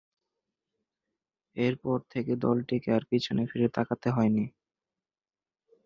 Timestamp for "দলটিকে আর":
2.37-3.03